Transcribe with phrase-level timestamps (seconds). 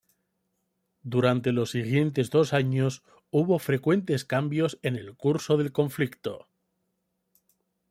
[1.03, 6.47] Durante los siguientes dos años hubo frecuentes cambios en el curso del conflicto.